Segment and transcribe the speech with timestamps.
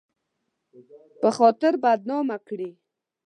[1.21, 2.71] په خاطر بدنامه کړي